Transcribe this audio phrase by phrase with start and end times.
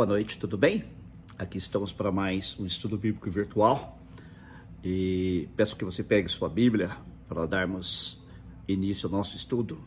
[0.00, 0.84] Boa noite, tudo bem?
[1.36, 3.98] Aqui estamos para mais um estudo bíblico virtual
[4.82, 6.96] e peço que você pegue sua Bíblia
[7.28, 8.18] para darmos
[8.66, 9.78] início ao nosso estudo.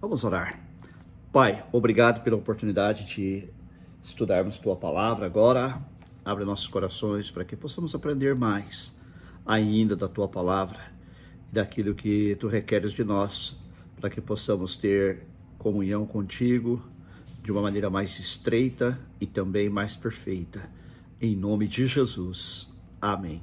[0.00, 0.60] Vamos orar.
[1.32, 3.48] Pai, obrigado pela oportunidade de
[4.00, 5.82] estudarmos tua palavra agora.
[6.24, 8.96] Abre nossos corações para que possamos aprender mais
[9.44, 10.78] ainda da tua palavra
[11.50, 13.58] e daquilo que tu requeres de nós,
[14.00, 15.26] para que possamos ter
[15.58, 16.80] comunhão contigo
[17.42, 20.68] de uma maneira mais estreita e também mais perfeita.
[21.20, 22.70] Em nome de Jesus.
[23.00, 23.42] Amém.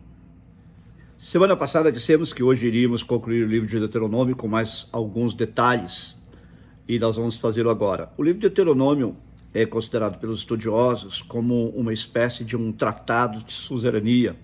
[1.17, 6.23] Semana passada dissemos que hoje iríamos concluir o livro de Deuteronômio com mais alguns detalhes
[6.87, 8.11] e nós vamos fazê-lo agora.
[8.17, 9.15] O livro de Deuteronômio
[9.53, 14.35] é considerado pelos estudiosos como uma espécie de um tratado de suzerania,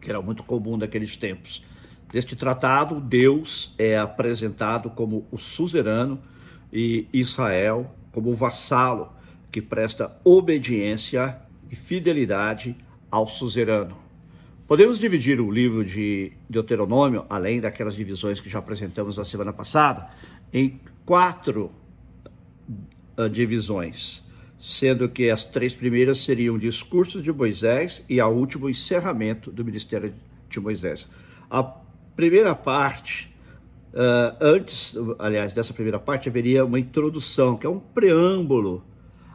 [0.00, 1.62] que era muito comum naqueles tempos.
[2.12, 6.18] Neste tratado, Deus é apresentado como o suzerano
[6.72, 9.12] e Israel como vassalo
[9.50, 11.38] que presta obediência
[11.70, 12.76] e fidelidade
[13.10, 13.96] ao suzerano.
[14.66, 20.08] Podemos dividir o livro de Deuteronômio, além daquelas divisões que já apresentamos na semana passada,
[20.52, 21.70] em quatro
[23.18, 24.22] uh, divisões,
[24.58, 29.50] sendo que as três primeiras seriam o discurso de Moisés e a última o encerramento
[29.50, 30.14] do ministério
[30.48, 31.08] de Moisés.
[31.50, 31.62] A
[32.14, 33.31] primeira parte
[33.92, 38.82] Uh, antes, aliás, dessa primeira parte, haveria uma introdução, que é um preâmbulo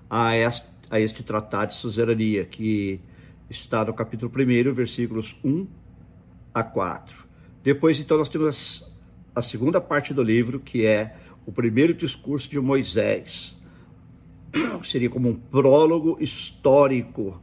[0.10, 3.00] a este, a este tratado de suzerania, que
[3.50, 5.68] está no capítulo 1, versículos 1
[6.54, 7.28] a 4.
[7.64, 8.92] Depois, então, nós temos
[9.36, 11.16] a segunda parte do livro, que é
[11.46, 13.62] o primeiro discurso de Moisés,
[14.82, 17.40] que seria como um prólogo histórico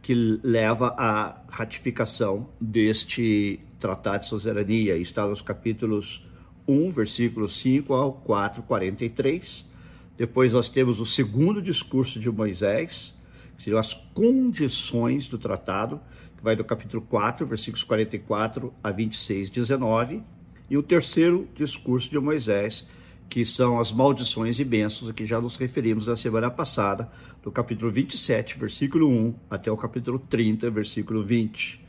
[0.00, 4.96] que leva à ratificação deste Tratado de Suzerania.
[4.96, 6.26] Está nos capítulos
[6.66, 9.68] 1, versículos 5 ao 4, 43.
[10.16, 13.14] Depois nós temos o segundo discurso de Moisés,
[13.54, 16.00] que seriam as condições do tratado,
[16.34, 20.22] que vai do capítulo 4, versículos 44 a 26, 19.
[20.70, 22.88] E o terceiro discurso de Moisés,
[23.28, 27.12] que são as maldições e bênçãos, a que já nos referimos na semana passada,
[27.42, 31.83] do capítulo 27, versículo 1, até o capítulo 30, versículo 20.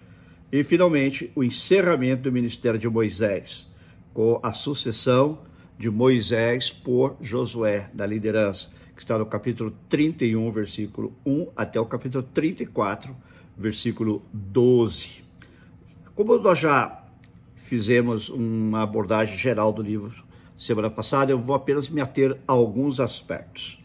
[0.51, 3.69] E, finalmente, o encerramento do ministério de Moisés,
[4.13, 5.39] com a sucessão
[5.77, 11.85] de Moisés por Josué, da liderança, que está no capítulo 31, versículo 1, até o
[11.85, 13.15] capítulo 34,
[13.57, 15.23] versículo 12.
[16.15, 17.03] Como nós já
[17.55, 20.23] fizemos uma abordagem geral do livro
[20.57, 23.83] semana passada, eu vou apenas me ater a alguns aspectos.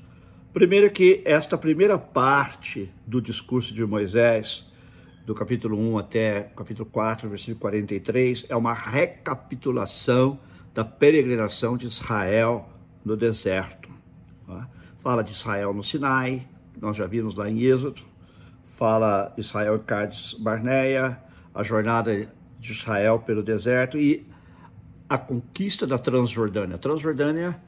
[0.52, 4.69] Primeiro que esta primeira parte do discurso de Moisés
[5.24, 10.38] do capítulo 1 até capítulo 4, versículo 43, é uma recapitulação
[10.74, 12.68] da peregrinação de Israel
[13.04, 13.88] no deserto.
[14.46, 14.68] Tá?
[14.98, 16.46] Fala de Israel no Sinai,
[16.80, 18.02] nós já vimos lá em Êxodo,
[18.64, 21.20] fala Israel em Cádiz Barneia,
[21.54, 24.26] a jornada de Israel pelo deserto e
[25.08, 26.78] a conquista da Transjordânia.
[26.78, 27.60] Transjordânia,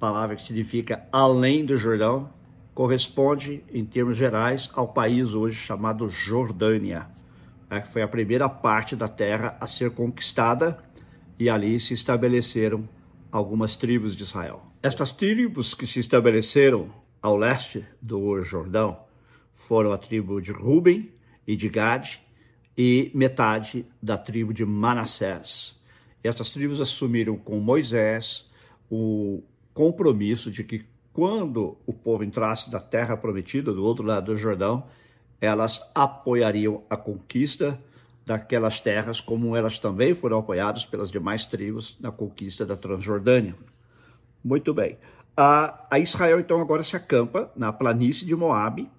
[0.00, 2.30] palavra que significa além do Jordão,
[2.76, 7.08] corresponde, em termos gerais, ao país hoje chamado Jordânia,
[7.70, 10.78] né, que foi a primeira parte da terra a ser conquistada
[11.38, 12.86] e ali se estabeleceram
[13.32, 14.62] algumas tribos de Israel.
[14.82, 16.90] Estas tribos que se estabeleceram
[17.22, 19.00] ao leste do Jordão
[19.54, 21.10] foram a tribo de Ruben
[21.46, 22.18] e de Gad
[22.76, 25.80] e metade da tribo de Manassés.
[26.22, 28.50] Estas tribos assumiram com Moisés
[28.90, 29.42] o
[29.72, 30.84] compromisso de que
[31.16, 34.84] quando o povo entrasse na terra prometida, do outro lado do Jordão,
[35.40, 37.80] elas apoiariam a conquista
[38.26, 43.56] daquelas terras, como elas também foram apoiadas pelas demais tribos na conquista da Transjordânia.
[44.44, 44.98] Muito bem.
[45.34, 48.90] A, Israel, então, agora se acampa na planície de Moabe,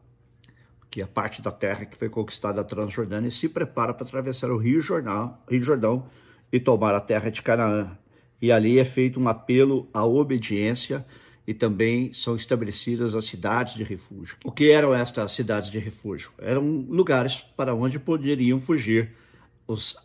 [0.90, 4.50] que é parte da terra que foi conquistada da Transjordânia, e se prepara para atravessar
[4.50, 6.08] o Rio Jordão, Rio Jordão
[6.52, 7.96] e tomar a terra de Canaã.
[8.42, 11.06] E ali é feito um apelo à obediência
[11.48, 14.36] e também são estabelecidas as cidades de refúgio.
[14.44, 16.30] O que eram estas cidades de refúgio?
[16.38, 19.16] Eram lugares para onde poderiam fugir
[19.66, 19.96] os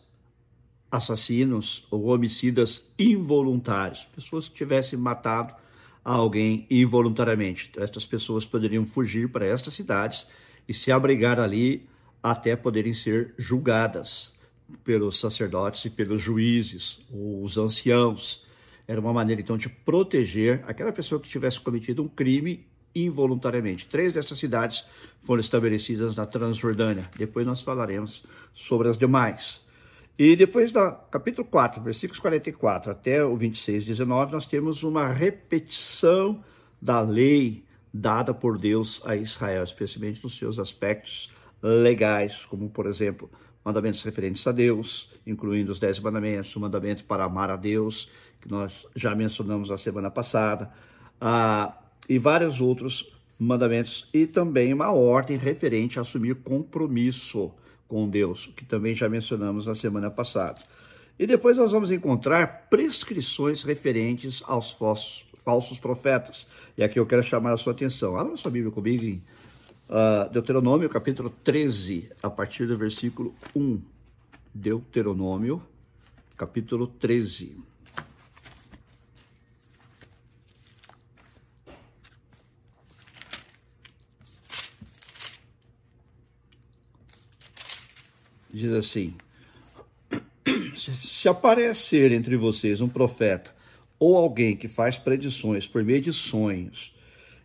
[0.88, 5.52] assassinos ou homicidas involuntários, pessoas que tivessem matado
[6.04, 7.72] alguém involuntariamente.
[7.76, 10.28] Estas pessoas poderiam fugir para estas cidades
[10.68, 11.88] e se abrigar ali
[12.22, 14.32] até poderem ser julgadas
[14.84, 18.46] pelos sacerdotes e pelos juízes, os anciãos
[18.86, 23.86] era uma maneira, então, de proteger aquela pessoa que tivesse cometido um crime involuntariamente.
[23.86, 24.84] Três dessas cidades
[25.22, 27.04] foram estabelecidas na Transjordânia.
[27.16, 29.62] Depois nós falaremos sobre as demais.
[30.18, 36.44] E depois, do capítulo 4, versículos 44 até o 26, 19, nós temos uma repetição
[36.80, 41.30] da lei dada por Deus a Israel, especialmente nos seus aspectos
[41.62, 43.30] legais, como, por exemplo,
[43.64, 48.10] mandamentos referentes a Deus, incluindo os dez mandamentos, o mandamento para amar a Deus,
[48.42, 50.70] que nós já mencionamos na semana passada,
[51.20, 51.78] ah,
[52.08, 57.52] e vários outros mandamentos, e também uma ordem referente a assumir compromisso
[57.86, 60.60] com Deus, que também já mencionamos na semana passada.
[61.18, 66.46] E depois nós vamos encontrar prescrições referentes aos falsos, falsos profetas.
[66.76, 68.16] E aqui eu quero chamar a sua atenção.
[68.16, 69.22] Abra sua Bíblia comigo em
[69.88, 73.80] uh, Deuteronômio, capítulo 13, a partir do versículo 1.
[74.54, 75.62] Deuteronômio,
[76.36, 77.71] capítulo 13.
[88.52, 89.14] Diz assim:
[90.76, 93.50] Se aparecer entre vocês um profeta
[93.98, 96.94] ou alguém que faz predições por meio de sonhos,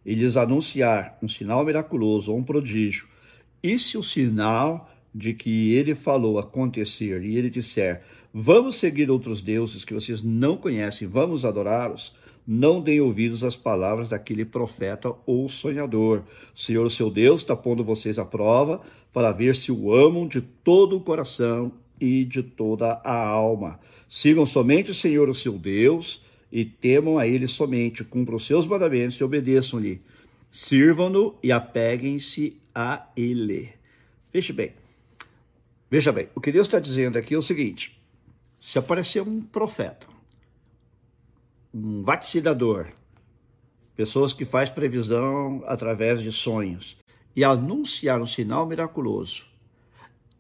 [0.06, 3.07] e lhes anunciar um sinal miraculoso ou um prodígio,
[3.63, 8.03] e se o sinal de que ele falou acontecer e ele disser:
[8.33, 12.13] Vamos seguir outros deuses que vocês não conhecem, vamos adorá-los,
[12.45, 16.24] não deem ouvidos às palavras daquele profeta ou sonhador.
[16.56, 18.81] O Senhor, seu Deus, está pondo vocês à prova
[19.18, 23.80] para ver se o amam de todo o coração e de toda a alma.
[24.08, 28.68] Sigam somente o Senhor, o seu Deus, e temam a ele somente, cumpram os seus
[28.68, 30.04] mandamentos e obedeçam-lhe.
[30.52, 33.69] Sirvam-no e apeguem-se a ele.
[34.31, 34.74] Veja bem,
[35.90, 38.00] veja bem, o que Deus está dizendo aqui é o seguinte:
[38.62, 40.06] se aparecer um profeta,
[41.74, 42.86] um vaticinador,
[43.96, 46.96] pessoas que faz previsão através de sonhos
[47.38, 49.45] e anunciar um sinal miraculoso,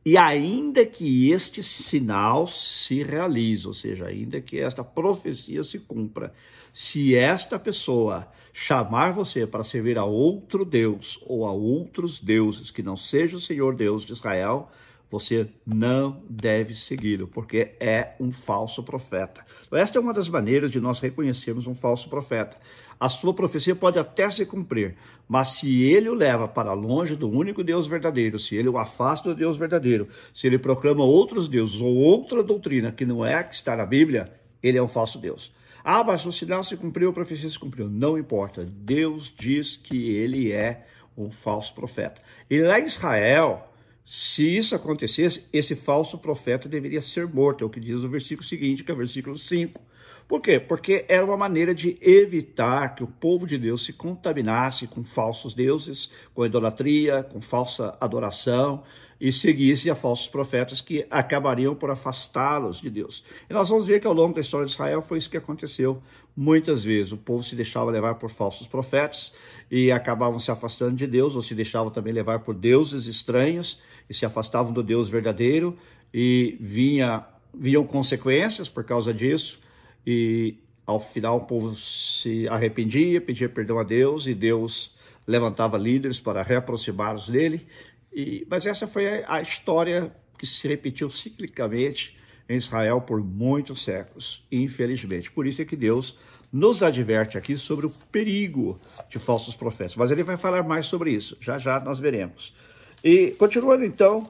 [0.03, 6.33] e ainda que este sinal se realize, ou seja, ainda que esta profecia se cumpra,
[6.73, 12.81] se esta pessoa chamar você para servir a outro Deus ou a outros deuses que
[12.81, 14.71] não seja o Senhor Deus de Israel,
[15.09, 19.45] você não deve segui-lo, porque é um falso profeta.
[19.71, 22.57] Esta é uma das maneiras de nós reconhecermos um falso profeta.
[22.99, 24.95] A sua profecia pode até se cumprir,
[25.27, 29.29] mas se ele o leva para longe do único Deus verdadeiro, se ele o afasta
[29.29, 33.43] do Deus verdadeiro, se ele proclama outros deuses ou outra doutrina que não é a
[33.43, 34.25] que está na Bíblia,
[34.63, 35.55] ele é um falso Deus.
[35.83, 37.89] Ah, mas o sinal se cumpriu, a profecia se cumpriu.
[37.89, 38.65] Não importa.
[38.65, 40.85] Deus diz que ele é
[41.15, 42.21] um falso profeta.
[42.49, 43.71] E lá em Israel,
[44.05, 48.47] se isso acontecesse, esse falso profeta deveria ser morto, é o que diz o versículo
[48.47, 49.81] seguinte, que é o versículo 5.
[50.27, 50.59] Por quê?
[50.59, 55.53] Porque era uma maneira de evitar que o povo de Deus se contaminasse com falsos
[55.53, 58.83] deuses, com idolatria, com falsa adoração
[59.19, 63.23] e seguisse a falsos profetas que acabariam por afastá-los de Deus.
[63.49, 66.03] E nós vamos ver que ao longo da história de Israel foi isso que aconteceu.
[66.35, 69.33] Muitas vezes o povo se deixava levar por falsos profetas
[69.71, 74.13] e acabavam se afastando de Deus, ou se deixavam também levar por deuses estranhos e
[74.13, 75.75] se afastavam do Deus verdadeiro
[76.13, 79.65] e vinha, vinham consequências por causa disso
[80.07, 84.95] e ao final o povo se arrependia, pedia perdão a Deus e Deus
[85.27, 87.67] levantava líderes para reaproximá-los dele.
[88.13, 90.09] E, mas essa foi a, história
[90.39, 92.15] que se repetiu ciclicamente
[92.47, 95.29] em Israel por muitos séculos, infelizmente.
[95.29, 96.17] Por isso é que Deus
[96.53, 99.97] nos adverte aqui sobre o perigo de falsos profetas.
[99.97, 102.55] Mas ele vai falar mais sobre isso, já já nós veremos.
[103.03, 104.23] E continuando então,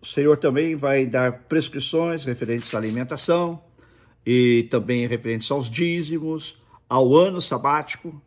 [0.00, 3.67] o Senhor também vai dar prescrições referentes à alimentação
[4.24, 8.20] e também referentes aos dízimos, ao ano sabático.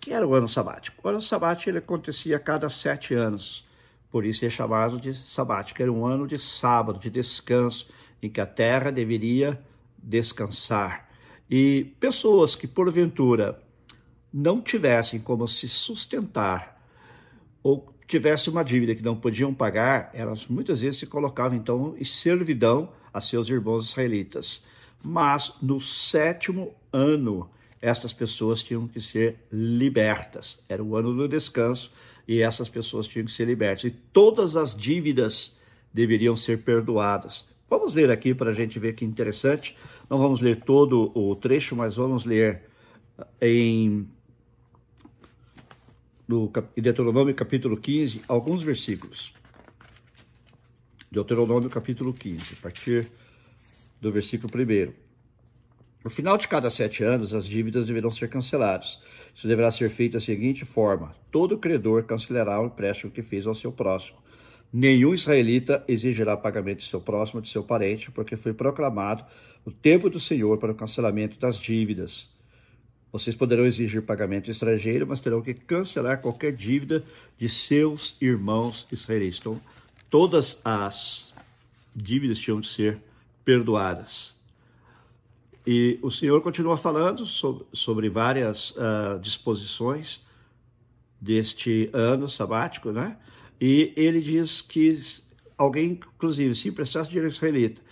[0.00, 0.96] Que era o ano sabático?
[1.02, 3.68] O ano sabático ele acontecia a cada sete anos,
[4.10, 5.82] por isso é chamado de sabático.
[5.82, 7.90] Era um ano de sábado, de descanso,
[8.22, 9.60] em que a terra deveria
[10.02, 11.08] descansar.
[11.50, 13.60] E pessoas que porventura
[14.32, 16.80] não tivessem como se sustentar
[17.62, 22.04] ou tivesse uma dívida que não podiam pagar, elas muitas vezes se colocavam então em
[22.04, 24.64] servidão a seus irmãos israelitas.
[25.02, 27.48] Mas no sétimo ano,
[27.80, 30.58] estas pessoas tinham que ser libertas.
[30.68, 31.92] Era o ano do descanso
[32.28, 33.84] e essas pessoas tinham que ser libertas.
[33.84, 35.56] E todas as dívidas
[35.92, 37.46] deveriam ser perdoadas.
[37.68, 39.76] Vamos ler aqui para a gente ver que interessante.
[40.08, 42.62] Não vamos ler todo o trecho, mas vamos ler
[43.40, 44.08] em
[46.26, 49.32] no Deuteronômio capítulo 15, alguns versículos.
[51.10, 53.10] Deuteronômio capítulo 15, a partir
[54.00, 54.92] do versículo 1.
[56.02, 58.98] No final de cada sete anos, as dívidas deverão ser canceladas.
[59.34, 63.54] Isso deverá ser feito da seguinte forma: todo credor cancelará o empréstimo que fez ao
[63.54, 64.18] seu próximo.
[64.72, 69.24] Nenhum israelita exigirá pagamento de seu próximo, de seu parente, porque foi proclamado
[69.64, 72.30] o tempo do Senhor para o cancelamento das dívidas
[73.12, 77.04] Vocês poderão exigir pagamento estrangeiro, mas terão que cancelar qualquer dívida
[77.36, 79.40] de seus irmãos israelitas.
[79.40, 79.60] Então,
[80.08, 81.34] todas as
[81.94, 83.02] dívidas tinham de ser
[83.50, 84.32] perdoadas.
[85.66, 90.24] E o Senhor continua falando sobre, sobre várias uh, disposições
[91.20, 93.16] deste ano sabático, né?
[93.60, 95.02] E ele diz que
[95.58, 97.82] alguém, inclusive, se emprestasse dinheiro israelita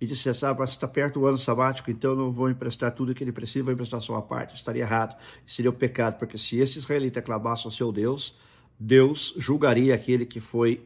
[0.00, 3.14] e dissesse, ah, você está perto do ano sabático, então eu não vou emprestar tudo
[3.14, 5.16] que ele precisa, vou emprestar só uma parte, estaria errado.
[5.46, 8.36] Seria o um pecado, porque se esse israelita clamasse ao seu Deus,
[8.80, 10.82] Deus julgaria aquele que foi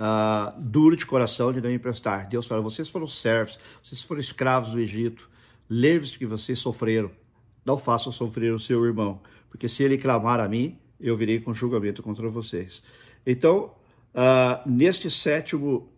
[0.00, 2.28] uh, duro de coração de não emprestar.
[2.28, 5.28] Deus fala, vocês foram servos, vocês foram escravos do Egito,
[5.68, 7.10] lembre-se que vocês sofreram,
[7.64, 11.52] não façam sofrer o seu irmão, porque se ele clamar a mim, eu virei com
[11.52, 12.82] julgamento contra vocês.
[13.26, 13.74] Então,
[14.14, 15.88] uh, neste sétimo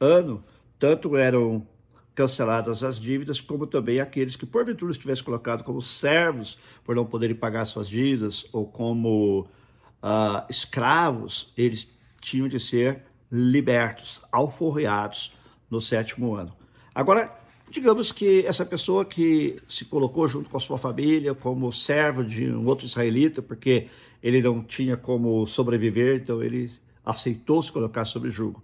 [0.00, 0.44] ano,
[0.78, 1.66] tanto eram
[2.14, 7.34] canceladas as dívidas, como também aqueles que porventura estivessem colocados como servos por não poderem
[7.34, 15.32] pagar suas dívidas ou como uh, escravos, eles tinham de ser libertos, alforreados
[15.70, 16.52] no sétimo ano.
[16.94, 17.36] Agora,
[17.70, 22.46] digamos que essa pessoa que se colocou junto com a sua família como servo de
[22.46, 23.88] um outro israelita, porque
[24.22, 26.70] ele não tinha como sobreviver, então ele
[27.04, 28.62] aceitou se colocar sob julgo.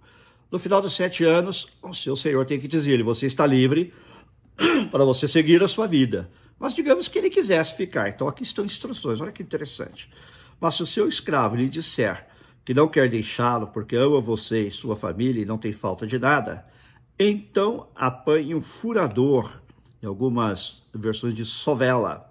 [0.49, 3.93] No final dos sete anos, o seu senhor tem que dizer-lhe: você está livre
[4.91, 6.29] para você seguir a sua vida.
[6.59, 8.09] Mas digamos que ele quisesse ficar.
[8.09, 10.09] Então aqui estão instruções, olha que interessante.
[10.59, 12.27] Mas se o seu escravo lhe disser
[12.63, 16.19] que não quer deixá-lo porque ama você e sua família e não tem falta de
[16.19, 16.65] nada,
[17.19, 19.61] então apanhe um furador,
[20.01, 22.29] em algumas versões de sovela,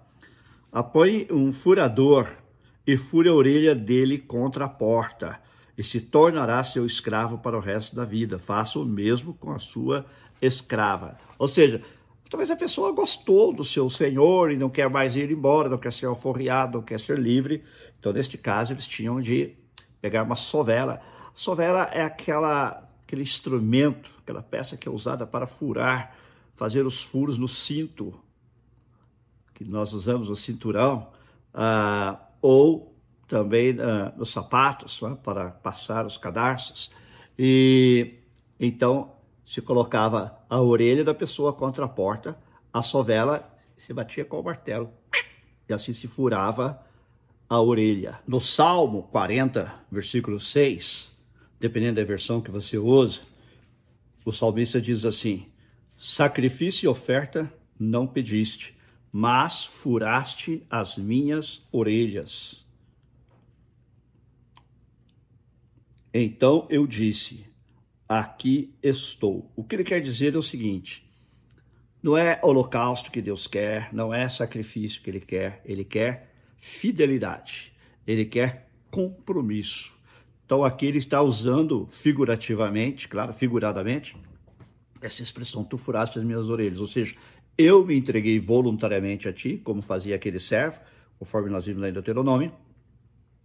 [0.71, 2.27] apanhe um furador
[2.85, 5.39] e fure a orelha dele contra a porta
[5.77, 8.37] e se tornará seu escravo para o resto da vida.
[8.37, 10.05] Faça o mesmo com a sua
[10.41, 11.17] escrava.
[11.37, 11.81] Ou seja,
[12.29, 15.93] talvez a pessoa gostou do seu senhor e não quer mais ir embora, não quer
[15.93, 17.63] ser alforriado, não quer ser livre.
[17.99, 19.55] Então, neste caso, eles tinham de
[20.01, 21.01] pegar uma sovela.
[21.33, 26.15] Sovela é aquela, aquele instrumento, aquela peça que é usada para furar,
[26.55, 28.19] fazer os furos no cinto,
[29.53, 31.09] que nós usamos o cinturão,
[31.53, 32.91] ah, ou
[33.27, 36.91] também uh, nos sapatos né, para passar os cadarços.
[37.39, 38.15] E
[38.59, 39.13] então
[39.45, 42.37] se colocava a orelha da pessoa contra a porta,
[42.73, 44.89] a sovela se batia com o martelo
[45.67, 46.81] e assim se furava
[47.51, 48.17] a orelha.
[48.25, 51.11] No Salmo 40, versículo 6,
[51.59, 53.19] dependendo da versão que você usa,
[54.23, 55.47] o salmista diz assim:
[55.97, 58.73] Sacrifício e oferta não pediste,
[59.11, 62.65] mas furaste as minhas orelhas.
[66.13, 67.45] Então eu disse:
[68.07, 69.51] Aqui estou.
[69.57, 71.05] O que ele quer dizer é o seguinte:
[72.01, 76.30] não é holocausto que Deus quer, não é sacrifício que ele quer, ele quer
[76.61, 77.73] fidelidade,
[78.07, 79.93] ele quer compromisso.
[80.45, 84.15] Então aqui ele está usando figurativamente, claro, figuradamente,
[85.01, 87.15] essa expressão, tu furaste as minhas orelhas, ou seja,
[87.57, 90.79] eu me entreguei voluntariamente a ti, como fazia aquele servo,
[91.17, 92.53] conforme nós vimos lá em Deuteronômio,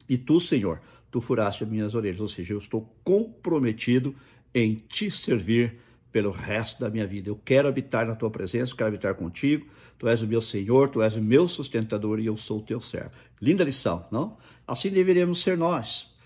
[0.09, 0.81] e tu, Senhor,
[1.11, 4.15] tu furaste as minhas orelhas, ou seja, eu estou comprometido
[4.55, 5.79] em te servir
[6.17, 7.29] pelo resto da minha vida.
[7.29, 9.67] Eu quero habitar na tua presença, quero habitar contigo.
[9.99, 12.81] Tu és o meu Senhor, tu és o meu sustentador e eu sou o teu
[12.81, 13.11] servo.
[13.39, 14.35] Linda lição, não?
[14.67, 16.17] Assim deveríamos ser nós.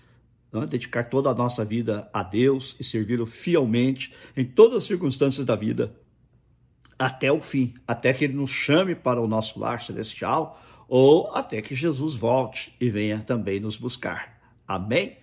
[0.49, 0.65] Não?
[0.65, 5.57] Dedicar toda a nossa vida a Deus e servi-lo fielmente em todas as circunstâncias da
[5.57, 5.93] vida,
[6.97, 11.61] até o fim, até que Ele nos chame para o nosso lar celestial ou até
[11.61, 14.39] que Jesus volte e venha também nos buscar.
[14.65, 15.17] Amém?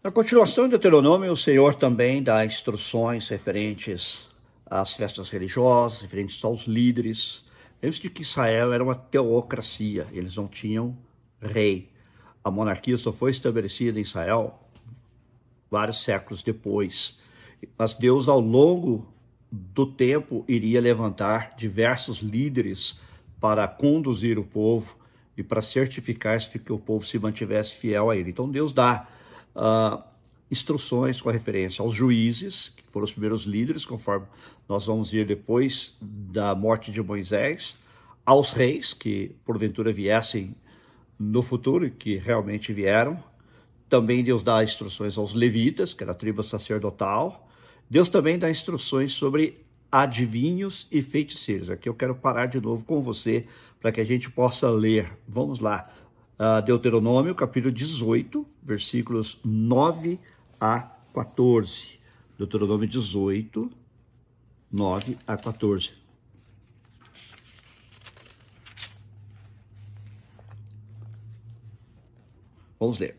[0.00, 4.28] Na continuação de Deuteronômio, o Senhor também dá instruções referentes
[4.64, 7.44] às festas religiosas, referentes aos líderes.
[7.82, 10.96] Lembre-se que Israel era uma teocracia, eles não tinham
[11.42, 11.90] rei.
[12.44, 14.60] A monarquia só foi estabelecida em Israel
[15.68, 17.18] vários séculos depois.
[17.76, 19.12] Mas Deus, ao longo
[19.50, 23.00] do tempo, iria levantar diversos líderes
[23.40, 24.96] para conduzir o povo
[25.36, 28.30] e para certificar-se de que o povo se mantivesse fiel a ele.
[28.30, 29.08] Então Deus dá
[29.58, 30.02] uh,
[30.50, 34.26] instruções com referência aos juízes, que foram os primeiros líderes, conforme
[34.68, 37.76] nós vamos ver depois da morte de Moisés,
[38.24, 40.54] aos reis, que porventura viessem
[41.18, 43.22] no futuro e que realmente vieram.
[43.88, 47.48] Também Deus dá instruções aos levitas, que era a tribo sacerdotal.
[47.90, 51.70] Deus também dá instruções sobre adivinhos e feiticeiros.
[51.70, 53.46] Aqui eu quero parar de novo com você
[53.80, 55.10] para que a gente possa ler.
[55.26, 55.90] Vamos lá
[56.38, 60.18] uh, Deuteronômio, capítulo 18, versículos 9
[60.60, 60.80] a
[61.12, 61.98] 14.
[62.38, 63.70] Deuteronômio 18,
[64.70, 65.92] 9 a 14.
[72.78, 73.16] Vamos ler.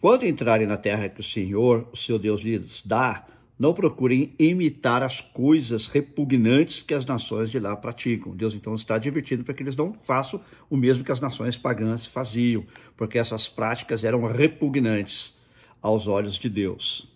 [0.00, 3.24] Quando entrarem na terra que o Senhor, o seu Deus, lhes dá,
[3.58, 8.36] não procurem imitar as coisas repugnantes que as nações de lá praticam.
[8.36, 12.06] Deus então está advertindo para que eles não façam o mesmo que as nações pagãs
[12.06, 12.64] faziam,
[12.96, 15.34] porque essas práticas eram repugnantes
[15.80, 17.08] aos olhos de Deus.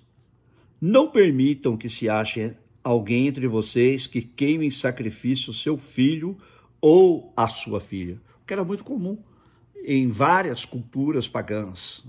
[0.80, 6.38] Não permitam que se ache alguém entre vocês que queime em sacrifício seu filho
[6.80, 9.18] ou a sua filha, o que era muito comum
[9.85, 12.02] em várias culturas pagãs.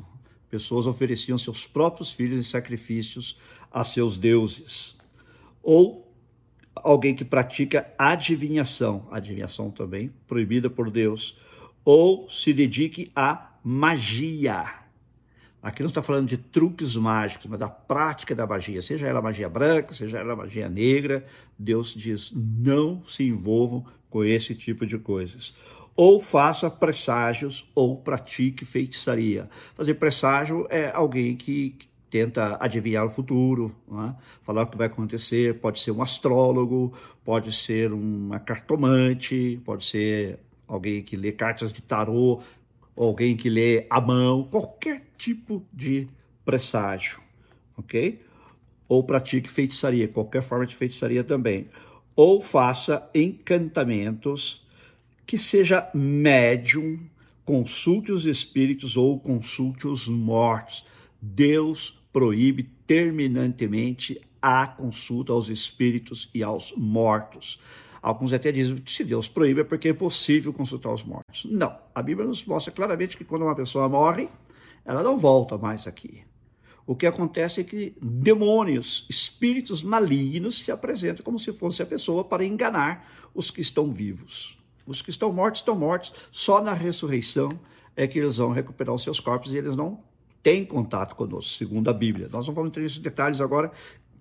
[0.49, 3.37] Pessoas ofereciam seus próprios filhos em sacrifícios
[3.71, 4.97] a seus deuses.
[5.63, 6.11] Ou
[6.75, 11.39] alguém que pratica adivinhação, adivinhação também proibida por Deus,
[11.83, 14.81] ou se dedique à magia.
[15.61, 19.47] Aqui não está falando de truques mágicos, mas da prática da magia, seja ela magia
[19.47, 21.25] branca, seja ela magia negra.
[21.57, 25.53] Deus diz: não se envolvam com esse tipo de coisas
[25.95, 29.49] ou faça presságios ou pratique feitiçaria.
[29.75, 31.75] Fazer presságio é alguém que
[32.11, 34.13] tenta adivinhar o futuro, é?
[34.43, 35.59] falar o que vai acontecer.
[35.59, 40.37] Pode ser um astrólogo, pode ser uma cartomante, pode ser
[40.67, 42.41] alguém que lê cartas de tarô,
[42.95, 46.07] alguém que lê a mão, qualquer tipo de
[46.43, 47.21] presságio,
[47.77, 48.19] ok?
[48.89, 51.67] Ou pratique feitiçaria, qualquer forma de feitiçaria também.
[52.13, 54.67] Ou faça encantamentos
[55.25, 56.99] que seja médium,
[57.45, 60.85] consulte os espíritos ou consulte os mortos.
[61.21, 67.61] Deus proíbe terminantemente a consulta aos espíritos e aos mortos.
[68.01, 71.45] Alguns até dizem que se Deus proíbe é porque é possível consultar os mortos.
[71.45, 74.27] Não, a Bíblia nos mostra claramente que quando uma pessoa morre,
[74.83, 76.23] ela não volta mais aqui.
[76.85, 82.23] O que acontece é que demônios, espíritos malignos se apresentam como se fosse a pessoa
[82.23, 84.57] para enganar os que estão vivos.
[84.85, 86.11] Os que estão mortos estão mortos.
[86.31, 87.51] Só na ressurreição
[87.95, 90.03] é que eles vão recuperar os seus corpos e eles não
[90.43, 92.29] têm contato conosco, segundo a Bíblia.
[92.31, 93.71] Nós não vamos entrar nesses detalhes agora,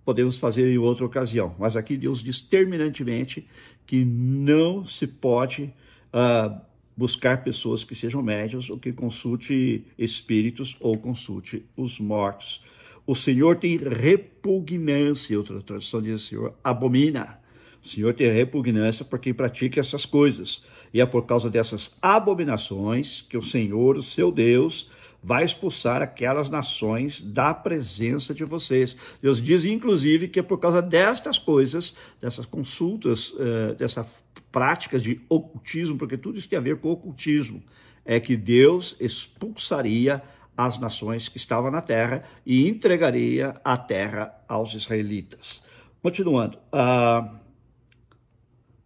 [0.04, 1.54] podemos fazer em outra ocasião.
[1.58, 3.46] Mas aqui Deus diz terminantemente
[3.86, 5.72] que não se pode
[6.12, 6.60] uh,
[6.96, 12.64] buscar pessoas que sejam médios ou que consulte espíritos ou consulte os mortos.
[13.06, 17.40] O Senhor tem repugnância, outra tradução diz o Senhor abomina
[17.82, 20.62] o Senhor tem repugnância por quem pratica essas coisas.
[20.92, 24.90] E é por causa dessas abominações que o Senhor, o seu Deus,
[25.22, 28.96] vai expulsar aquelas nações da presença de vocês.
[29.20, 34.06] Deus diz, inclusive, que é por causa destas coisas, dessas consultas, uh, dessa
[34.50, 37.62] prática de ocultismo, porque tudo isso tem a ver com ocultismo,
[38.04, 40.22] é que Deus expulsaria
[40.56, 45.62] as nações que estavam na terra e entregaria a terra aos israelitas.
[46.02, 46.58] Continuando.
[46.72, 47.40] Uh,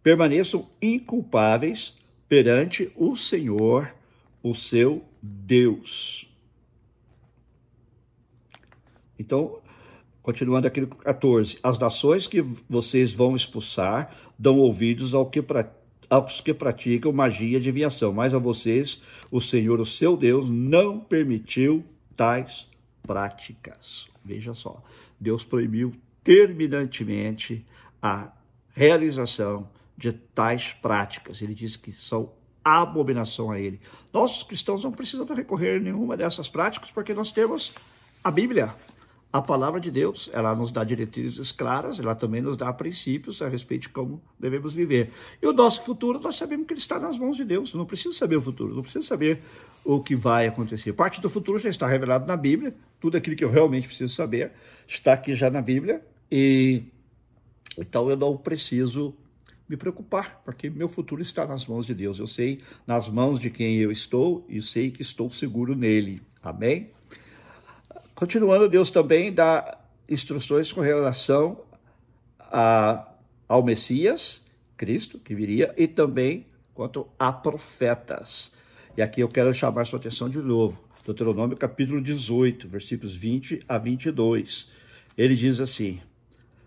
[0.05, 3.93] permaneçam inculpáveis perante o Senhor,
[4.45, 6.29] o seu Deus.
[9.19, 9.59] Então,
[10.23, 15.43] continuando aqui no 14: As nações que vocês vão expulsar dão ouvidos ao que
[16.11, 21.01] aos que praticam magia de adivinhação, mas a vocês, o Senhor, o seu Deus, não
[21.01, 21.83] permitiu
[22.15, 22.69] tais
[23.03, 24.09] práticas.
[24.23, 24.85] Veja só,
[25.19, 27.65] Deus proibiu terminantemente
[28.03, 28.31] a
[28.75, 31.41] realização de tais práticas.
[31.41, 32.31] Ele diz que são
[32.65, 33.79] abominação a ele.
[34.13, 37.73] Nós, cristãos, não precisamos recorrer a nenhuma dessas práticas, porque nós temos
[38.23, 38.71] a Bíblia,
[39.33, 40.31] a palavra de Deus.
[40.33, 44.73] Ela nos dá diretrizes claras, ela também nos dá princípios a respeito de como devemos
[44.73, 45.13] viver.
[45.43, 47.75] E o nosso futuro, nós sabemos que ele está nas mãos de Deus.
[47.75, 49.43] Não precisa saber o futuro, não precisa saber
[49.85, 50.93] o que vai acontecer.
[50.95, 54.53] Parte do futuro já está revelado na Bíblia, tudo aquilo que eu realmente preciso saber
[54.89, 56.85] está aqui já na Bíblia, e
[57.77, 59.15] então eu não preciso
[59.69, 62.19] me preocupar, porque meu futuro está nas mãos de Deus.
[62.19, 66.21] Eu sei nas mãos de quem eu estou e sei que estou seguro nele.
[66.43, 66.91] Amém?
[68.15, 71.63] Continuando, Deus também dá instruções com relação
[72.39, 73.09] a,
[73.49, 74.43] ao Messias,
[74.77, 78.53] Cristo, que viria, e também quanto a profetas.
[78.97, 80.85] E aqui eu quero chamar sua atenção de novo.
[81.05, 84.71] Deuteronômio capítulo 18, versículos 20 a 22.
[85.19, 86.01] Ele diz assim: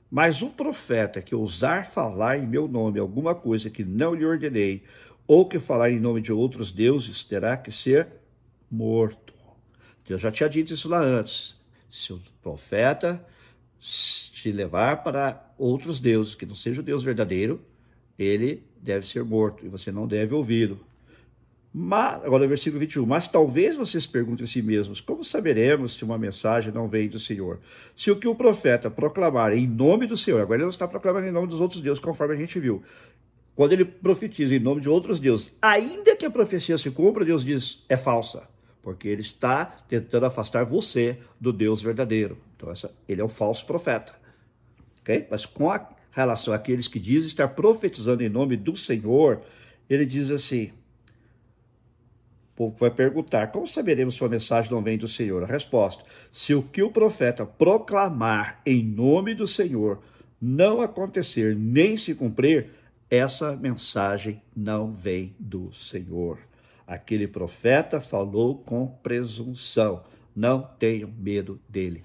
[0.10, 4.84] mas o profeta que ousar falar em meu nome alguma coisa que não lhe ordenei,
[5.28, 8.08] ou que falar em nome de outros deuses, terá que ser
[8.72, 9.34] morto.
[10.08, 11.60] Deus já tinha dito isso lá antes.
[11.92, 13.26] Se o profeta
[13.80, 17.62] te levar para outros deuses, que não seja o Deus verdadeiro,
[18.18, 20.87] ele deve ser morto e você não deve ouvi-lo.
[21.80, 23.06] Mas, agora o versículo 21.
[23.06, 27.20] Mas talvez vocês perguntem a si mesmos: como saberemos se uma mensagem não vem do
[27.20, 27.60] Senhor?
[27.96, 31.28] Se o que o profeta proclamar em nome do Senhor, agora ele não está proclamando
[31.28, 32.82] em nome dos outros deuses, conforme a gente viu.
[33.56, 37.46] Quando ele profetiza em nome de outros deuses, ainda que a profecia se cumpra, Deus
[37.46, 38.48] diz: é falsa
[38.82, 42.38] porque ele está tentando afastar você do Deus verdadeiro.
[42.56, 44.14] Então, essa, ele é um falso profeta.
[45.02, 45.28] ok?
[45.30, 49.42] Mas com a relação àqueles que dizem estar profetizando em nome do Senhor,
[49.88, 50.72] ele diz assim:
[52.58, 55.44] povo vai perguntar: como saberemos se a mensagem não vem do Senhor?
[55.44, 60.00] A resposta: se o que o profeta proclamar em nome do Senhor
[60.42, 62.72] não acontecer nem se cumprir,
[63.10, 66.40] essa mensagem não vem do Senhor.
[66.86, 70.04] Aquele profeta falou com presunção.
[70.36, 72.04] Não tenham medo dele.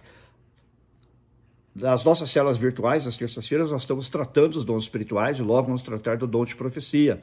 [1.74, 5.82] Nas nossas células virtuais, às terças-feiras, nós estamos tratando os dons espirituais e logo vamos
[5.82, 7.22] tratar do dom de profecia.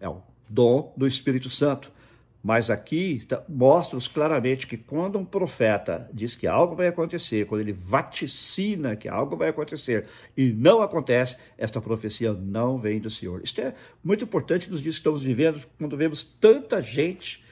[0.00, 1.90] É o dom do Espírito Santo.
[2.42, 7.72] Mas aqui mostra-nos claramente que quando um profeta diz que algo vai acontecer, quando ele
[7.72, 13.42] vaticina que algo vai acontecer e não acontece, esta profecia não vem do Senhor.
[13.44, 17.44] Isto é muito importante nos dias que estamos vivendo, quando vemos tanta gente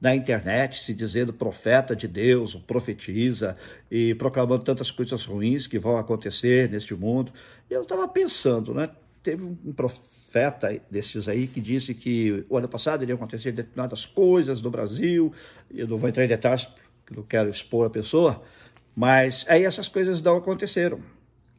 [0.00, 3.56] na internet se dizendo profeta de Deus, ou profetiza,
[3.90, 7.32] e proclamando tantas coisas ruins que vão acontecer neste mundo.
[7.68, 8.88] Eu estava pensando, né?
[9.22, 14.04] Teve um profeta profeta desses aí que disse que o ano passado iriam acontecer determinadas
[14.04, 15.32] coisas no Brasil.
[15.74, 18.42] Eu não vou entrar em detalhes, porque não quero expor a pessoa,
[18.94, 21.00] mas aí essas coisas não aconteceram.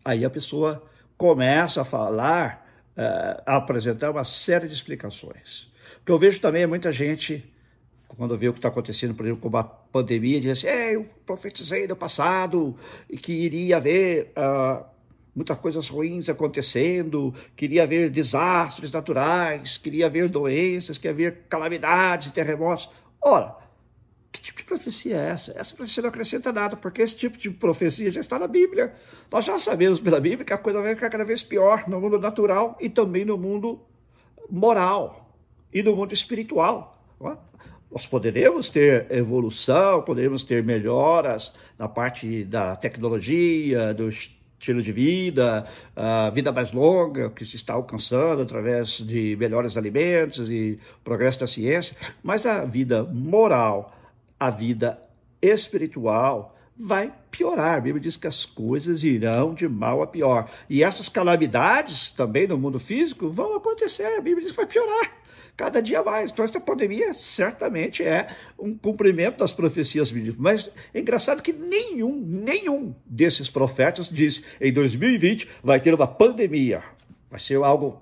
[0.06, 0.84] Aí a pessoa
[1.18, 5.64] começa a falar, uh, a apresentar uma série de explicações.
[6.02, 7.52] O que eu vejo também é muita gente,
[8.08, 11.10] quando vê o que está acontecendo, por exemplo, com a pandemia, diz assim: é, eu
[11.26, 12.78] profetizei no passado
[13.22, 14.32] que iria haver.
[14.38, 14.99] Uh,
[15.40, 22.90] muitas coisas ruins acontecendo, queria ver desastres naturais, queria ver doenças, queria ver calamidades, terremotos.
[23.22, 23.56] Ora,
[24.34, 25.58] que tipo de profecia é essa?
[25.58, 28.94] Essa profecia não acrescenta nada, porque esse tipo de profecia já está na Bíblia.
[29.32, 32.20] Nós já sabemos pela Bíblia que a coisa vai ficar cada vez pior no mundo
[32.20, 33.80] natural e também no mundo
[34.50, 35.34] moral
[35.74, 37.02] e no mundo espiritual.
[37.24, 37.38] É?
[37.90, 45.66] Nós poderemos ter evolução, poderemos ter melhoras na parte da tecnologia, dos estilo de vida,
[45.96, 51.48] a vida mais longa que se está alcançando através de melhores alimentos e progresso da
[51.48, 53.98] ciência, mas a vida moral,
[54.38, 55.00] a vida
[55.42, 57.78] espiritual vai piorar.
[57.78, 60.50] A Bíblia diz que as coisas irão de mal a pior.
[60.70, 64.18] E essas calamidades também no mundo físico vão acontecer.
[64.18, 65.19] A Bíblia diz que vai piorar
[65.60, 66.32] cada dia mais.
[66.32, 70.40] Então, esta pandemia certamente é um cumprimento das profecias bíblicas.
[70.40, 76.82] Mas é engraçado que nenhum, nenhum desses profetas disse em 2020 vai ter uma pandemia.
[77.30, 78.02] Vai ser algo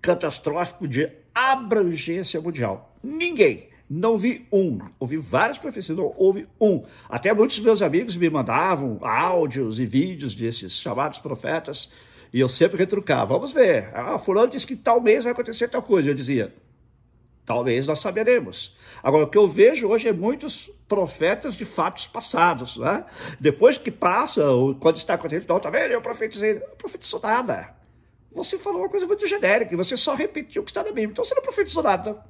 [0.00, 2.96] catastrófico de abrangência mundial.
[3.02, 3.70] Ninguém.
[3.90, 4.78] Não vi um.
[5.00, 6.84] Ouvi várias profecias, não houve um.
[7.08, 11.90] Até muitos meus amigos me mandavam áudios e vídeos desses chamados profetas.
[12.32, 13.34] E eu sempre retrucava.
[13.34, 13.90] Vamos ver.
[13.92, 16.08] Ah, fulano disse que tal mês vai acontecer tal coisa.
[16.08, 16.54] Eu dizia,
[17.46, 18.76] Talvez nós saberemos.
[19.02, 22.78] Agora, o que eu vejo hoje é muitos profetas de fatos passados.
[22.78, 23.04] Né?
[23.38, 25.92] Depois que passa, ou quando está acontecendo, não, tá vendo?
[25.92, 26.54] Eu profetizei.
[26.54, 27.74] Não profetizou nada.
[28.32, 31.06] Você falou uma coisa muito genérica, você só repetiu o que está na Bíblia.
[31.06, 32.24] Então você não profetizou nada.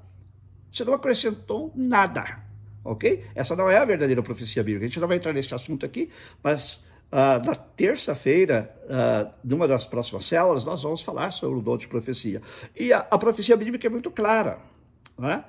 [0.70, 2.42] Você não acrescentou nada.
[2.85, 3.24] Ok?
[3.35, 4.85] Essa não é a verdadeira profecia bíblica.
[4.85, 6.11] A gente não vai entrar nesse assunto aqui,
[6.42, 11.77] mas Uh, na terça-feira, uh, numa das próximas células, nós vamos falar sobre o dom
[11.77, 12.42] de profecia.
[12.74, 14.59] E a, a profecia bíblica é muito clara.
[15.18, 15.44] Né?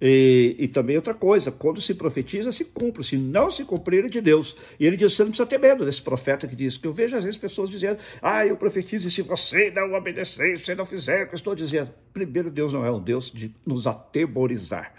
[0.00, 3.04] E, e, também outra coisa, quando se profetiza, se cumpre.
[3.04, 4.56] Se não se cumprir, é de Deus.
[4.78, 6.76] E ele diz: você não precisa ter medo desse profeta que diz.
[6.76, 10.58] Que eu vejo às vezes pessoas dizendo: ah, eu profetizo, e se você não obedecer,
[10.58, 11.90] se você não fizer o que eu estou dizendo.
[12.12, 14.94] Primeiro, Deus não é um Deus de nos atemorizar.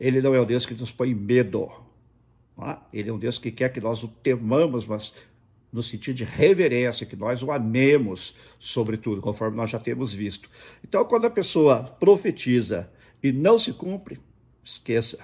[0.00, 1.70] Ele não é um Deus que nos põe medo.
[2.62, 2.76] É?
[2.92, 5.12] Ele é um Deus que quer que nós o temamos, mas
[5.72, 10.50] no sentido de reverência, que nós o amemos, sobretudo, conforme nós já temos visto.
[10.82, 12.90] Então, quando a pessoa profetiza,
[13.22, 14.20] e não se cumpre,
[14.64, 15.18] esqueça,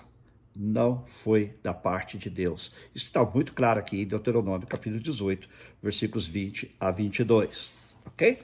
[0.55, 2.73] não foi da parte de Deus.
[2.95, 5.49] Isso está muito claro aqui em Deuteronômio, capítulo 18,
[5.83, 7.97] versículos 20 a 22.
[8.07, 8.43] Ok?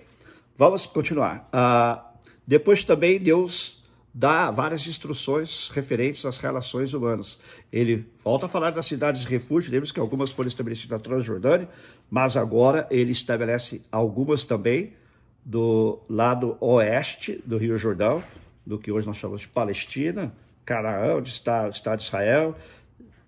[0.57, 1.49] Vamos continuar.
[1.49, 2.03] Uh,
[2.47, 3.83] depois também Deus
[4.15, 7.39] dá várias instruções referentes às relações humanas.
[7.73, 11.69] Ele volta a falar das cidades de refúgio, lembra que algumas foram estabelecidas na Transjordânia,
[12.11, 14.93] mas agora ele estabelece algumas também
[15.45, 18.23] do lado oeste do Rio Jordão,
[18.65, 20.33] do que hoje nós chamamos de Palestina,
[20.65, 22.57] Canaã, onde está o Estado de Israel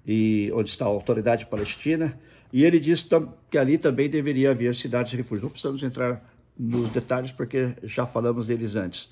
[0.07, 2.19] e onde está a autoridade palestina.
[2.53, 3.09] E ele diz
[3.51, 5.43] que ali também deveria haver cidades de refúgio.
[5.43, 6.23] Não precisamos entrar
[6.57, 9.11] nos detalhes porque já falamos deles antes.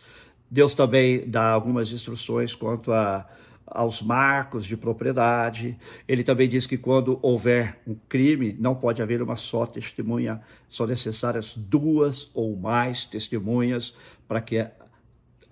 [0.48, 3.26] Deus também dá algumas instruções quanto a,
[3.66, 5.76] aos marcos de propriedade.
[6.06, 10.86] Ele também diz que quando houver um crime, não pode haver uma só testemunha, são
[10.86, 13.96] necessárias duas ou mais testemunhas
[14.28, 14.64] para que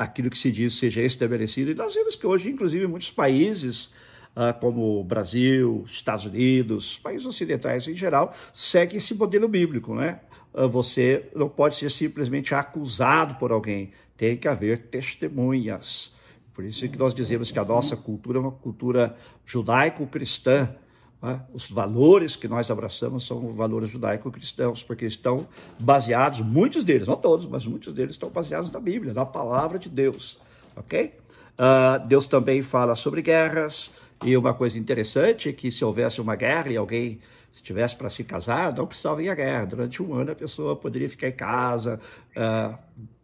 [0.01, 1.71] aquilo que se diz seja estabelecido.
[1.71, 3.93] E nós vemos que hoje, inclusive, muitos países,
[4.35, 10.21] ah, como o Brasil, Estados Unidos, países ocidentais em geral, seguem esse modelo bíblico, né?
[10.55, 16.15] Ah, você não pode ser simplesmente acusado por alguém, tem que haver testemunhas.
[16.55, 20.75] Por isso que nós dizemos que a nossa cultura é uma cultura judaico-cristã.
[21.23, 21.41] Né?
[21.53, 25.47] Os valores que nós abraçamos são valores judaico-cristãos, porque estão
[25.79, 29.89] baseados, muitos deles, não todos, mas muitos deles estão baseados na Bíblia, na palavra de
[29.89, 30.39] Deus.
[30.77, 31.15] Ok?
[31.59, 33.91] Uh, Deus também fala sobre guerras,
[34.25, 37.21] e uma coisa interessante é que se houvesse uma guerra e alguém
[37.53, 39.65] estivesse para se casar, não precisava ir à guerra.
[39.65, 41.99] Durante um ano a pessoa poderia ficar em casa,
[42.37, 42.79] uh,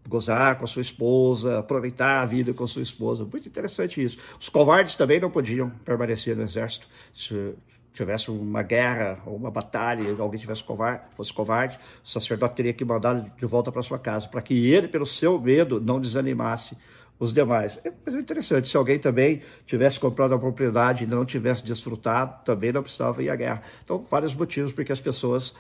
[0.09, 3.25] gozar com a sua esposa, aproveitar a vida com a sua esposa.
[3.25, 4.19] Muito interessante isso.
[4.41, 6.89] Os covardes também não podiam permanecer no exército.
[7.15, 7.55] Se
[7.97, 12.73] tivesse uma guerra ou uma batalha e alguém tivesse covarde, fosse covarde, o sacerdote teria
[12.73, 16.77] que mandá-lo de volta para sua casa, para que ele, pelo seu medo, não desanimasse
[17.19, 17.81] os demais.
[17.83, 22.71] É, é interessante, se alguém também tivesse comprado a propriedade e não tivesse desfrutado, também
[22.71, 23.63] não precisava ir à guerra.
[23.83, 25.55] Então, vários motivos porque as pessoas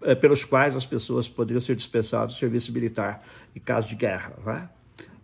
[0.00, 3.22] é, pelos quais as pessoas poderiam ser dispensadas do serviço militar
[3.54, 4.32] em caso de guerra.
[4.44, 4.68] Né?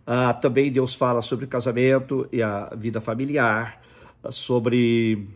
[0.05, 3.81] Ah, também Deus fala sobre casamento e a vida familiar,
[4.29, 5.27] sobre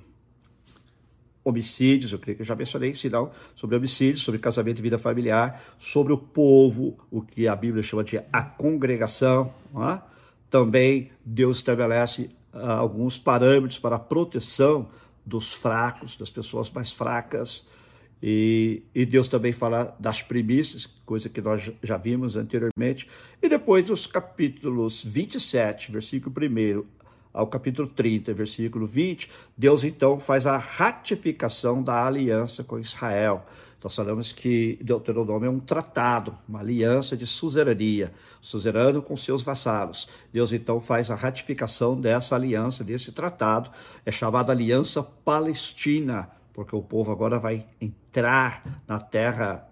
[1.45, 3.09] homicídios, eu creio que eu já mencionei, se
[3.55, 8.03] sobre homicídios, sobre casamento e vida familiar, sobre o povo, o que a Bíblia chama
[8.03, 9.53] de a congregação.
[9.75, 10.01] É?
[10.49, 14.89] Também Deus estabelece ah, alguns parâmetros para a proteção
[15.23, 17.67] dos fracos, das pessoas mais fracas.
[18.23, 23.07] E, e, Deus também fala das primícias, coisa que nós já vimos anteriormente.
[23.39, 26.85] E depois dos capítulos 27, versículo 1
[27.35, 33.45] ao capítulo 30, versículo 20, Deus então faz a ratificação da aliança com Israel.
[33.83, 40.07] Nós falamos que Deuteronômio é um tratado, uma aliança de suzerania, suzerano com seus vassalos.
[40.31, 43.69] Deus então faz a ratificação dessa aliança, desse tratado,
[44.05, 49.67] é chamada Aliança Palestina, porque o povo agora vai entrar na terra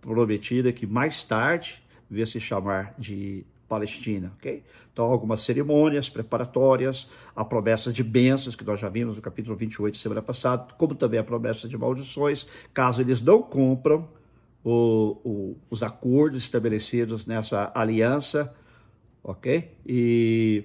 [0.00, 4.62] prometida que mais tarde veio se chamar de Palestina, ok?
[4.92, 9.96] Então, algumas cerimônias preparatórias, a promessa de bênçãos, que nós já vimos no capítulo 28,
[9.96, 14.08] semana passada, como também a promessa de maldições, caso eles não cumpram
[14.64, 18.54] o, o, os acordos estabelecidos nessa aliança,
[19.22, 19.72] ok?
[19.84, 20.64] E,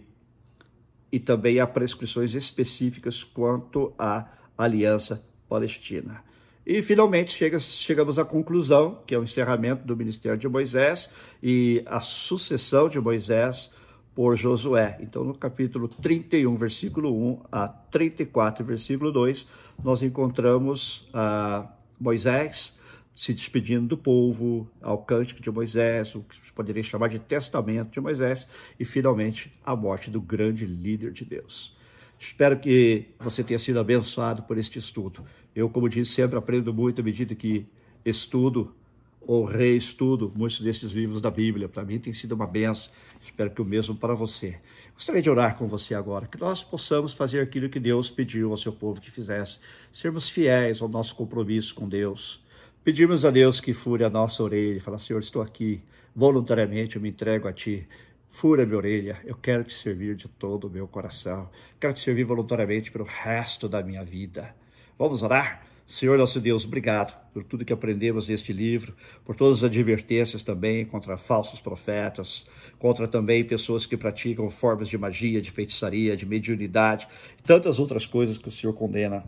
[1.12, 6.24] e também há prescrições específicas quanto à aliança palestina.
[6.66, 11.10] E finalmente chega, chegamos à conclusão, que é o encerramento do ministério de Moisés
[11.42, 13.72] e a sucessão de Moisés
[14.14, 14.98] por Josué.
[15.02, 19.48] Então, no capítulo 31, versículo 1 a 34, versículo 2,
[19.84, 21.68] nós encontramos ah,
[22.00, 22.80] Moisés
[23.16, 28.00] se despedindo do povo, ao cântico de Moisés, o que poderia chamar de testamento de
[28.00, 28.48] Moisés,
[28.80, 31.76] e finalmente a morte do grande líder de Deus.
[32.18, 35.26] Espero que você tenha sido abençoado por este estudo.
[35.56, 37.66] Eu, como disse, sempre aprendo muito à medida que
[38.06, 38.74] estudo
[39.22, 41.70] ou reestudo muitos destes livros da Bíblia.
[41.70, 42.92] Para mim tem sido uma benção.
[43.22, 44.58] Espero que o mesmo para você.
[44.96, 48.58] Gostaria de orar com você agora, que nós possamos fazer aquilo que Deus pediu ao
[48.58, 49.60] seu povo que fizesse,
[49.92, 52.42] sermos fiéis ao nosso compromisso com Deus.
[52.84, 55.82] Pedimos a Deus que fure a nossa orelha e fale, Senhor, estou aqui,
[56.16, 57.88] voluntariamente eu me entrego a Ti.
[58.30, 61.50] Fura minha orelha, eu quero te servir de todo o meu coração.
[61.80, 64.56] Quero te servir voluntariamente pelo resto da minha vida.
[65.02, 65.64] Vamos orar?
[65.88, 68.94] Senhor nosso Deus, obrigado por tudo que aprendemos neste livro,
[69.26, 72.46] por todas as advertências também contra falsos profetas,
[72.78, 78.06] contra também pessoas que praticam formas de magia, de feitiçaria, de mediunidade e tantas outras
[78.06, 79.24] coisas que o Senhor condena.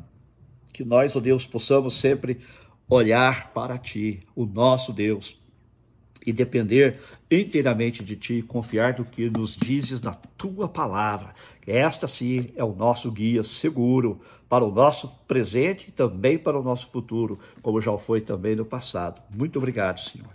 [0.72, 2.42] Que nós, ó oh Deus, possamos sempre
[2.88, 5.42] olhar para Ti, o nosso Deus,
[6.26, 11.34] e depender inteiramente de ti, confiar do que nos dizes na tua palavra.
[11.66, 14.22] Esta sim é o nosso guia seguro
[14.54, 18.64] para o nosso presente e também para o nosso futuro, como já foi também no
[18.64, 19.20] passado.
[19.36, 20.30] Muito obrigado, Senhor.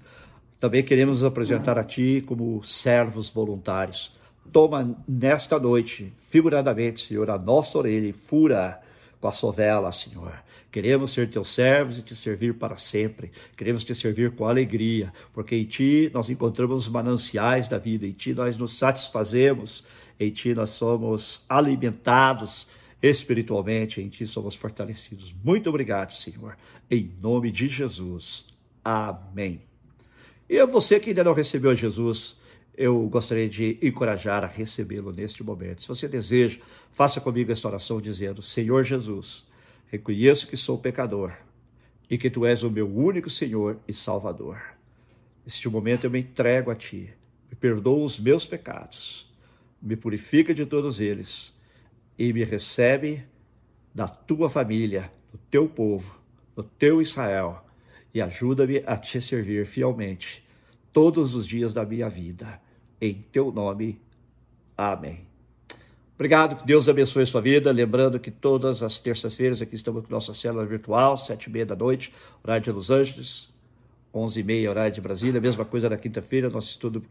[0.58, 4.12] Também queremos apresentar a ti como servos voluntários.
[4.52, 8.80] Toma nesta noite, figuradamente, Senhor, a nossa orelha e fura
[9.20, 10.34] com a sovela, Senhor.
[10.72, 13.30] Queremos ser teus servos e te servir para sempre.
[13.56, 18.10] Queremos te servir com alegria, porque em ti nós encontramos os mananciais da vida, em
[18.10, 19.84] ti nós nos satisfazemos,
[20.18, 22.66] em ti nós somos alimentados
[23.02, 25.34] espiritualmente, em ti somos fortalecidos.
[25.44, 26.56] Muito obrigado, Senhor.
[26.90, 28.46] Em nome de Jesus.
[28.84, 29.60] Amém.
[30.48, 32.36] E a você que ainda não recebeu Jesus,
[32.76, 35.82] eu gostaria de encorajar a recebê-lo neste momento.
[35.82, 39.44] Se você deseja, faça comigo esta oração dizendo: Senhor Jesus,
[39.88, 41.32] reconheço que sou pecador
[42.10, 44.60] e que tu és o meu único Senhor e Salvador.
[45.44, 47.10] Neste momento eu me entrego a ti,
[47.50, 49.30] me perdoa os meus pecados,
[49.80, 51.52] me purifica de todos eles
[52.18, 53.24] e me recebe
[53.94, 56.18] da tua família, do teu povo,
[56.56, 57.64] do teu Israel,
[58.12, 60.44] e ajuda-me a te servir fielmente
[60.92, 62.60] todos os dias da minha vida.
[63.00, 64.00] Em teu nome.
[64.76, 65.26] Amém.
[66.16, 67.70] Obrigado, que Deus abençoe sua vida.
[67.70, 71.76] Lembrando que todas as terças-feiras aqui estamos com nossa célula virtual, sete e meia da
[71.76, 73.52] noite, horário de Los Angeles,
[74.12, 75.40] onze e meia, horário de Brasília.
[75.40, 77.02] Mesma coisa na quinta-feira, nosso estudo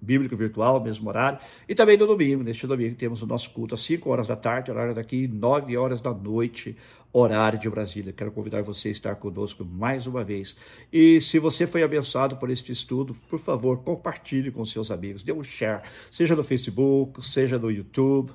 [0.00, 1.38] bíblico virtual, mesmo horário.
[1.68, 4.70] E também no domingo, neste domingo temos o nosso culto às cinco horas da tarde,
[4.70, 6.76] horário daqui, nove horas da noite,
[7.12, 8.12] horário de Brasília.
[8.12, 10.56] Quero convidar você a estar conosco mais uma vez.
[10.92, 15.32] E se você foi abençoado por este estudo, por favor, compartilhe com seus amigos, dê
[15.32, 18.32] um share, seja no Facebook, seja no YouTube.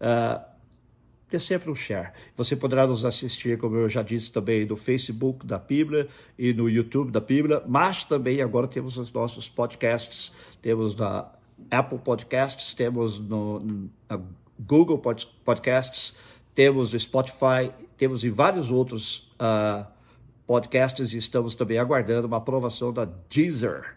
[0.00, 0.57] Uh,
[1.30, 2.12] dê sempre um share.
[2.36, 6.68] Você poderá nos assistir, como eu já disse também, no Facebook da Bíblia e no
[6.68, 11.30] YouTube da Bíblia, mas também agora temos os nossos podcasts, temos na
[11.70, 14.20] Apple Podcasts, temos no, na
[14.58, 15.00] Google
[15.44, 16.16] Podcasts,
[16.54, 19.86] temos no Spotify, temos em vários outros uh,
[20.46, 23.96] podcasts e estamos também aguardando uma aprovação da Deezer.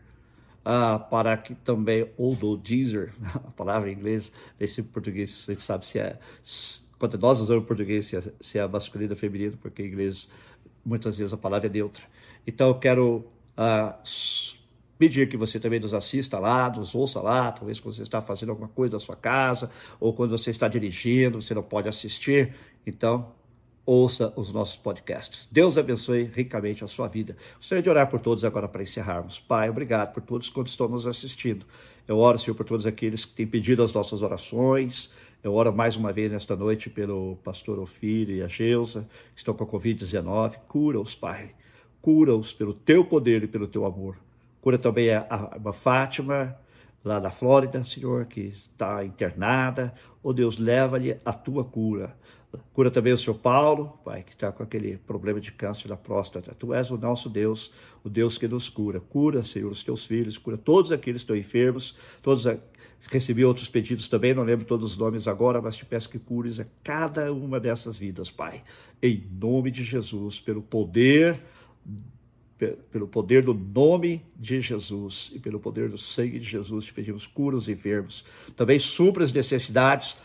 [0.63, 5.87] Uh, para que também, ou do Deezer, a palavra em inglês, nesse português, gente sabe
[5.87, 6.19] se é,
[7.01, 10.29] quando nós usamos português, se é, se é masculino ou feminino, porque em inglês
[10.85, 12.03] muitas vezes a palavra é neutra.
[12.45, 13.25] Então eu quero
[13.57, 14.07] uh,
[14.99, 18.49] pedir que você também nos assista lá, nos ouça lá, talvez quando você está fazendo
[18.49, 22.53] alguma coisa na sua casa, ou quando você está dirigindo, você não pode assistir,
[22.85, 23.31] então
[23.83, 25.47] ouça os nossos podcasts.
[25.51, 27.35] Deus abençoe ricamente a sua vida.
[27.57, 29.39] Gostaria de orar por todos agora para encerrarmos.
[29.39, 31.65] Pai, obrigado por todos quantos estão nos assistindo.
[32.07, 35.09] Eu oro, Senhor, por todos aqueles que têm pedido as nossas orações.
[35.43, 39.55] Eu oro mais uma vez nesta noite pelo pastor Ofírio e a Geusa, que estão
[39.55, 40.57] com a Covid-19.
[40.67, 41.55] Cura-os, Pai.
[41.99, 44.17] Cura-os pelo teu poder e pelo teu amor.
[44.61, 46.55] Cura também a, a, a Fátima,
[47.03, 49.93] lá da Flórida, Senhor, que está internada.
[50.21, 52.15] Oh Deus, leva-lhe a tua cura.
[52.73, 56.53] Cura também o Senhor Paulo, Pai, que está com aquele problema de câncer da próstata.
[56.53, 57.71] Tu és o nosso Deus,
[58.03, 58.99] o Deus que nos cura.
[58.99, 62.57] Cura, Senhor, os teus filhos, cura todos aqueles que estão enfermos, todos a...
[63.09, 66.59] Recebi outros pedidos também, não lembro todos os nomes agora, mas te peço que cures
[66.59, 68.61] a cada uma dessas vidas, Pai.
[69.01, 71.41] Em nome de Jesus, pelo poder
[72.91, 77.25] pelo poder do nome de Jesus e pelo poder do sangue de Jesus, te pedimos
[77.25, 78.23] cura os enfermos.
[78.55, 80.17] Também supra as necessidades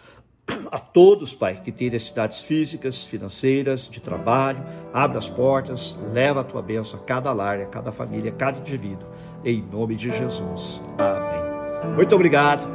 [0.71, 4.65] a todos, Pai, que têm necessidades físicas, financeiras, de trabalho.
[4.93, 8.59] Abra as portas, leva a tua bênção a cada lar, a cada família, a cada
[8.59, 9.09] indivíduo.
[9.45, 10.81] Em nome de Jesus.
[10.99, 11.95] Amém.
[11.95, 12.67] Muito obrigado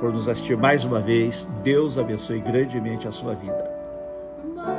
[0.00, 1.46] por nos assistir mais uma vez.
[1.62, 3.69] Deus abençoe grandemente a sua vida.